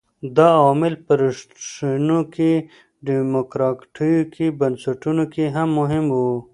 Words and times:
دا 0.37 0.47
عوامل 0.59 0.93
په 1.05 1.13
رښتینو 1.21 2.17
ډیموکراټیکو 3.07 4.47
بنسټونو 4.59 5.23
کې 5.33 5.45
مهم 5.77 6.05
وو. 6.15 6.35